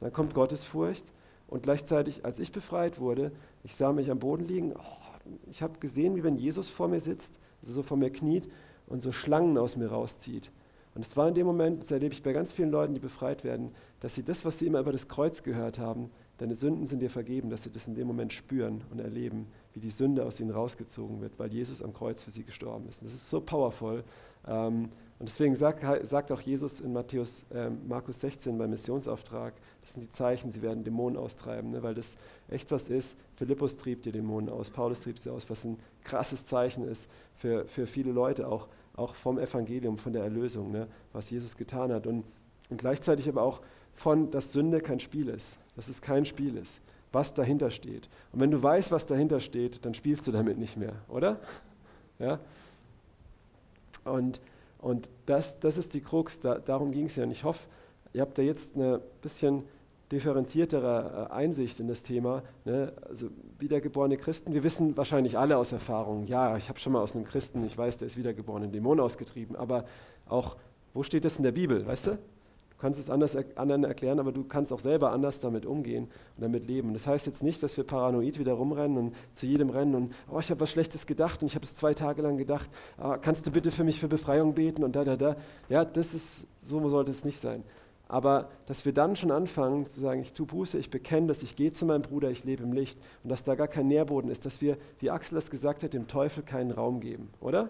[0.00, 1.04] Dann kommt Gottesfurcht
[1.48, 3.32] und gleichzeitig, als ich befreit wurde,
[3.64, 7.00] ich sah mich am Boden liegen, oh, ich habe gesehen, wie wenn Jesus vor mir
[7.00, 8.48] sitzt, also so vor mir kniet
[8.86, 10.50] und so Schlangen aus mir rauszieht.
[10.94, 13.44] Und es war in dem Moment, das erlebe ich bei ganz vielen Leuten, die befreit
[13.44, 17.00] werden, dass sie das, was sie immer über das Kreuz gehört haben, deine Sünden sind
[17.00, 20.40] dir vergeben, dass sie das in dem Moment spüren und erleben, wie die Sünde aus
[20.40, 23.02] ihnen rausgezogen wird, weil Jesus am Kreuz für sie gestorben ist.
[23.02, 24.02] Und das ist so powerful.
[24.46, 24.88] Ähm,
[25.20, 30.02] und deswegen sagt, sagt auch Jesus in Matthäus, äh, Markus 16 beim Missionsauftrag, das sind
[30.02, 32.16] die Zeichen, sie werden Dämonen austreiben, ne, weil das
[32.48, 33.16] echt was ist.
[33.36, 37.66] Philippus trieb die Dämonen aus, Paulus trieb sie aus, was ein krasses Zeichen ist für,
[37.66, 38.68] für viele Leute auch
[39.00, 42.06] auch vom Evangelium, von der Erlösung, ne, was Jesus getan hat.
[42.06, 42.24] Und,
[42.68, 43.60] und gleichzeitig aber auch
[43.94, 46.80] von, dass Sünde kein Spiel ist, dass es kein Spiel ist,
[47.12, 48.08] was dahinter steht.
[48.32, 51.40] Und wenn du weißt, was dahinter steht, dann spielst du damit nicht mehr, oder?
[52.18, 52.38] Ja?
[54.04, 54.40] Und,
[54.80, 57.24] und das, das ist die Krux, da, darum ging es ja.
[57.24, 57.68] Und ich hoffe,
[58.12, 59.64] ihr habt da jetzt ein bisschen
[60.10, 62.42] differenziertere äh, Einsicht in das Thema.
[62.64, 62.92] Ne?
[63.08, 67.14] Also wiedergeborene Christen, wir wissen wahrscheinlich alle aus Erfahrung, ja, ich habe schon mal aus
[67.14, 69.84] einem Christen, ich weiß, der ist wiedergeboren, einen Dämon ausgetrieben, aber
[70.26, 70.56] auch,
[70.94, 72.18] wo steht das in der Bibel, weißt du?
[72.80, 76.42] Du kannst es anders anderen erklären, aber du kannst auch selber anders damit umgehen und
[76.42, 76.94] damit leben.
[76.94, 80.38] das heißt jetzt nicht, dass wir paranoid wieder rumrennen und zu jedem rennen und, oh,
[80.38, 83.46] ich habe was Schlechtes gedacht und ich habe es zwei Tage lang gedacht, ah, kannst
[83.46, 85.36] du bitte für mich für Befreiung beten und da, da, da.
[85.68, 87.64] Ja, das ist, so sollte es nicht sein.
[88.08, 91.56] Aber dass wir dann schon anfangen zu sagen, ich tue Buße, ich bekenne das, ich
[91.56, 94.46] gehe zu meinem Bruder, ich lebe im Licht und dass da gar kein Nährboden ist,
[94.46, 97.68] dass wir, wie Axel das gesagt hat, dem Teufel keinen Raum geben, oder?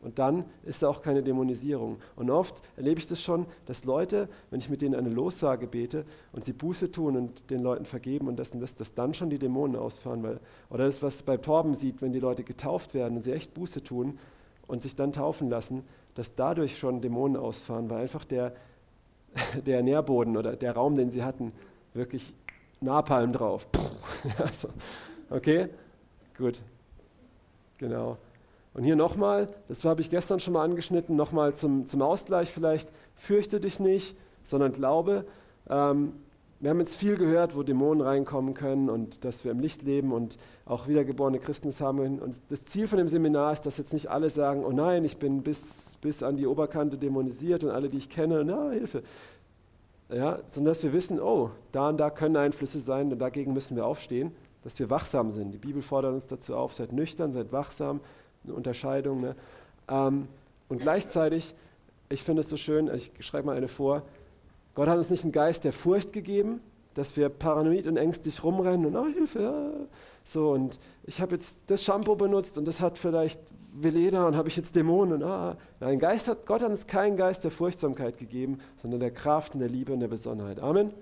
[0.00, 1.98] Und dann ist da auch keine Dämonisierung.
[2.16, 6.04] Und oft erlebe ich das schon, dass Leute, wenn ich mit denen eine Lossage bete
[6.32, 9.30] und sie Buße tun und den Leuten vergeben und das und das, dass dann schon
[9.30, 10.22] die Dämonen ausfahren.
[10.22, 13.54] Weil, oder das, was bei Torben sieht, wenn die Leute getauft werden und sie echt
[13.54, 14.18] Buße tun
[14.66, 15.82] und sich dann taufen lassen,
[16.14, 18.54] dass dadurch schon Dämonen ausfahren, weil einfach der,
[19.66, 21.52] der Nährboden oder der Raum, den sie hatten,
[21.94, 22.34] wirklich
[22.80, 23.66] Napalm drauf.
[24.38, 24.68] also,
[25.30, 25.68] okay,
[26.36, 26.62] gut,
[27.78, 28.18] genau.
[28.76, 32.90] Und hier nochmal, das habe ich gestern schon mal angeschnitten, nochmal zum, zum Ausgleich vielleicht,
[33.14, 35.24] fürchte dich nicht, sondern glaube.
[35.70, 36.12] Ähm,
[36.60, 40.12] wir haben jetzt viel gehört, wo Dämonen reinkommen können und dass wir im Licht leben
[40.12, 40.36] und
[40.66, 42.18] auch wiedergeborene Christen haben.
[42.18, 45.16] Und das Ziel von dem Seminar ist, dass jetzt nicht alle sagen, oh nein, ich
[45.16, 49.02] bin bis, bis an die Oberkante dämonisiert und alle, die ich kenne, na, Hilfe.
[50.10, 53.74] Ja, sondern dass wir wissen, oh, da und da können Einflüsse sein und dagegen müssen
[53.74, 54.32] wir aufstehen,
[54.64, 55.52] dass wir wachsam sind.
[55.52, 58.00] Die Bibel fordert uns dazu auf, seid nüchtern, seid wachsam,
[58.46, 59.20] eine Unterscheidung.
[59.20, 59.36] Ne?
[59.88, 60.28] Ähm,
[60.68, 61.54] und gleichzeitig,
[62.08, 64.02] ich finde es so schön, ich schreibe mal eine vor,
[64.74, 66.60] Gott hat uns nicht einen Geist der Furcht gegeben,
[66.94, 69.70] dass wir paranoid und ängstlich rumrennen und oh Hilfe, ja.
[70.24, 73.40] so und ich habe jetzt das Shampoo benutzt und das hat vielleicht
[73.78, 75.22] Veleda und habe ich jetzt Dämonen.
[75.22, 75.56] Ah.
[75.80, 79.60] Nein, Geist hat, Gott hat uns keinen Geist der Furchtsamkeit gegeben, sondern der Kraft und
[79.60, 80.60] der Liebe und der Besonnenheit.
[80.60, 80.92] Amen.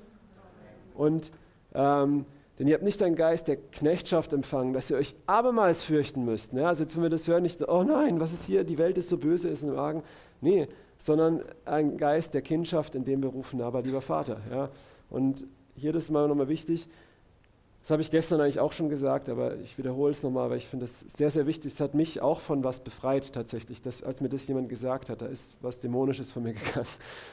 [0.95, 1.31] Und
[1.75, 2.25] ähm,
[2.59, 6.53] denn ihr habt nicht einen Geist der Knechtschaft empfangen, dass ihr euch abermals fürchten müsst.
[6.53, 6.67] Ne?
[6.67, 9.09] Also jetzt, wenn wir das hören, nicht, oh nein, was ist hier, die Welt ist
[9.09, 10.03] so böse, ist im Argen.
[10.41, 14.41] Nee, sondern ein Geist der Kindschaft, in dem wir rufen, aber lieber Vater.
[14.51, 14.71] Ja?
[15.11, 16.89] Und hier das ist mal nochmal wichtig,
[17.85, 20.67] Das habe ich gestern eigentlich auch schon gesagt, aber ich wiederhole es nochmal, weil ich
[20.67, 21.75] finde das sehr, sehr wichtig.
[21.75, 25.21] Es hat mich auch von was befreit tatsächlich, dass, als mir das jemand gesagt hat.
[25.21, 26.87] Da ist was Dämonisches von mir gegangen.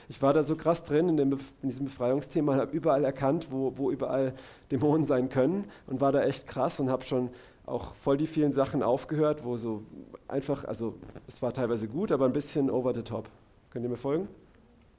[0.09, 3.71] Ich war da so krass drin in, dem, in diesem Befreiungsthema, habe überall erkannt, wo,
[3.77, 4.33] wo überall
[4.69, 7.29] Dämonen sein können und war da echt krass und habe schon
[7.65, 9.83] auch voll die vielen Sachen aufgehört, wo so
[10.27, 10.95] einfach, also
[11.27, 13.29] es war teilweise gut, aber ein bisschen over the top.
[13.69, 14.27] Könnt ihr mir folgen?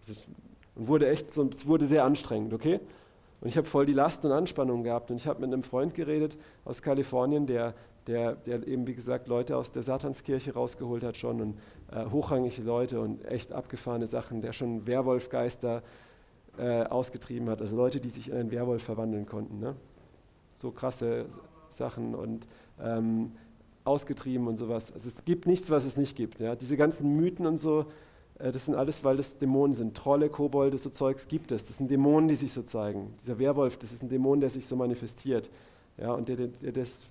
[0.00, 0.26] Also ich,
[0.76, 2.80] und wurde echt so, es wurde sehr anstrengend, okay?
[3.42, 5.10] Und ich habe voll die Last und Anspannung gehabt.
[5.10, 7.74] Und ich habe mit einem Freund geredet aus Kalifornien, der,
[8.06, 11.58] der, der eben, wie gesagt, Leute aus der Satanskirche rausgeholt hat schon und
[11.90, 15.82] äh, hochrangige Leute und echt abgefahrene Sachen, der schon Werwolfgeister
[16.56, 17.60] äh, ausgetrieben hat.
[17.60, 19.58] Also Leute, die sich in einen Werwolf verwandeln konnten.
[19.58, 19.74] Ne?
[20.54, 21.26] So krasse
[21.68, 22.46] Sachen und
[22.80, 23.32] ähm,
[23.82, 24.92] ausgetrieben und sowas.
[24.92, 26.38] Also es gibt nichts, was es nicht gibt.
[26.38, 26.54] Ja?
[26.54, 27.86] Diese ganzen Mythen und so,
[28.50, 29.96] das sind alles, weil das Dämonen sind.
[29.96, 31.66] Trolle, Kobolde, so Zeugs gibt es.
[31.66, 33.14] Das sind Dämonen, die sich so zeigen.
[33.20, 35.50] Dieser Werwolf, das ist ein Dämon, der sich so manifestiert.
[35.98, 37.06] Ja, und der, der, der das,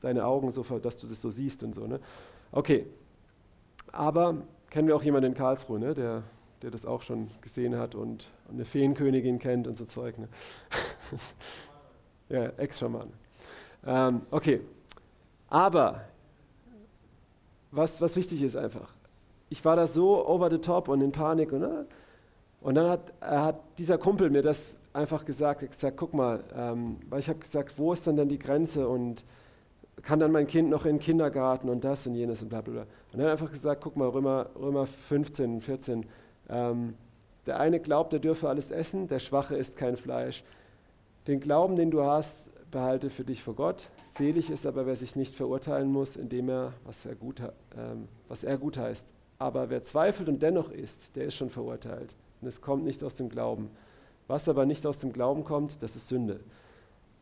[0.00, 1.86] deine Augen so, dass du das so siehst und so.
[1.86, 1.98] Ne?
[2.52, 2.86] Okay,
[3.90, 4.36] aber
[4.70, 5.94] kennen wir auch jemanden in Karlsruhe, ne?
[5.94, 6.22] der,
[6.62, 10.18] der das auch schon gesehen hat und, eine Feenkönigin kennt und so Zeug.
[10.18, 10.28] Ne?
[12.28, 13.12] ja, Ex-Schaman.
[13.84, 14.60] Ähm, okay,
[15.48, 16.04] aber
[17.70, 18.94] was, was wichtig ist einfach,
[19.48, 21.52] ich war da so over the top und in Panik.
[21.52, 21.84] Und, äh,
[22.60, 25.68] und dann hat, hat dieser Kumpel mir das einfach gesagt.
[25.68, 29.24] Gesagt, guck mal, ähm, weil ich habe gesagt, wo ist denn dann die Grenze und
[30.02, 32.72] kann dann mein Kind noch in den Kindergarten und das und jenes und bla bla
[32.72, 32.86] bla.
[33.12, 36.06] Und dann einfach gesagt, guck mal, Römer, Römer 15, 14.
[36.48, 36.94] Ähm,
[37.46, 40.44] der eine glaubt, er dürfe alles essen, der Schwache isst kein Fleisch.
[41.26, 43.88] Den Glauben, den du hast, behalte für dich vor Gott.
[44.06, 47.40] Selig ist aber, wer sich nicht verurteilen muss, indem er, was er gut,
[47.76, 52.14] ähm, was er gut heißt, aber wer zweifelt und dennoch isst, der ist schon verurteilt.
[52.40, 53.70] Und es kommt nicht aus dem Glauben.
[54.28, 56.40] Was aber nicht aus dem Glauben kommt, das ist Sünde.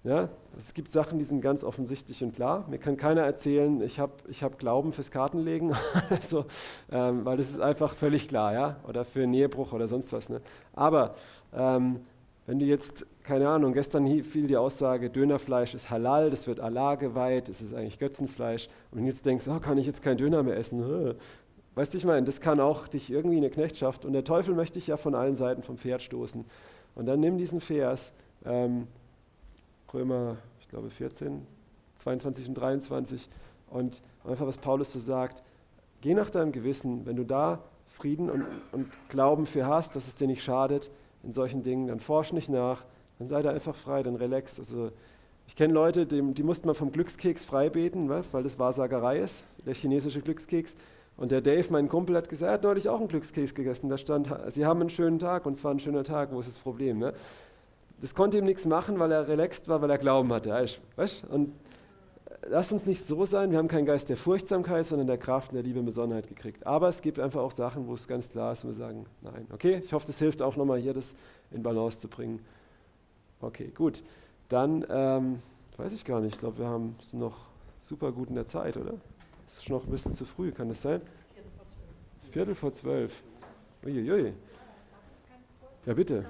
[0.05, 2.67] Ja, es gibt Sachen, die sind ganz offensichtlich und klar.
[2.69, 5.75] Mir kann keiner erzählen, ich habe ich hab Glauben fürs Kartenlegen,
[6.11, 6.45] also,
[6.93, 10.29] ähm, weil das ist einfach völlig klar, ja, oder für Nähebruch oder sonst was.
[10.29, 10.43] Ne?
[10.75, 11.15] Aber
[11.55, 12.01] ähm,
[12.47, 16.97] wenn du jetzt, keine Ahnung, gestern fiel die Aussage, Dönerfleisch ist halal, das wird Allah
[16.97, 20.59] geweiht, es ist eigentlich Götzenfleisch, und jetzt denkst, oh, kann ich jetzt kein Döner mehr
[20.59, 21.15] essen,
[21.75, 24.55] Weißt du, ich meine, das kann auch dich irgendwie in eine Knechtschaft und der Teufel
[24.55, 26.45] möchte dich ja von allen Seiten vom Pferd stoßen.
[26.95, 28.13] Und dann nimm diesen Vers,
[28.45, 28.87] ähm,
[29.93, 31.47] Römer, ich glaube 14,
[31.97, 33.29] 22 und 23
[33.71, 35.43] und einfach was Paulus so sagt,
[36.01, 40.17] geh nach deinem Gewissen, wenn du da Frieden und, und Glauben für hast, dass es
[40.17, 40.91] dir nicht schadet
[41.23, 42.85] in solchen Dingen, dann forsch nicht nach,
[43.19, 44.59] dann sei da einfach frei, dann relax.
[44.59, 44.91] Also
[45.47, 49.45] ich kenne Leute, die, die mussten mal vom Glückskeks frei beten, weil das Wahrsagerei ist,
[49.65, 50.77] der chinesische Glückskeks.
[51.17, 53.89] Und der Dave, mein Kumpel, hat gesagt, er hat neulich auch einen Glückskeks gegessen.
[53.89, 56.49] Da stand, Sie haben einen schönen Tag und es war ein schöner Tag, wo ist
[56.49, 56.99] das Problem?
[56.99, 57.15] Ne?
[58.01, 60.51] Das konnte ihm nichts machen, weil er relaxed war, weil er Glauben hatte.
[60.51, 61.25] Weißt?
[61.31, 61.53] Und
[62.49, 65.55] lass uns nicht so sein, wir haben keinen Geist der Furchtsamkeit, sondern der Kraft und
[65.55, 66.67] der Liebe und Besonnenheit gekriegt.
[66.67, 69.47] Aber es gibt einfach auch Sachen, wo es ganz klar ist und wir sagen, nein.
[69.53, 71.15] Okay, ich hoffe, das hilft auch nochmal hier, das
[71.51, 72.41] in Balance zu bringen.
[73.41, 74.03] Okay, gut.
[74.49, 75.39] Dann ähm,
[75.77, 77.37] weiß ich gar nicht, ich glaube, wir haben es noch
[77.81, 78.95] super gut in der Zeit, oder?
[79.47, 81.01] Es ist noch ein bisschen zu früh, kann das sein?
[82.31, 83.23] Viertel vor zwölf.
[83.85, 84.33] Uiuiui.
[85.87, 86.25] Ja, bitte.